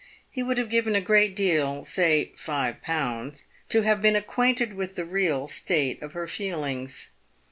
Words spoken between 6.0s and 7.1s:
of her feelings.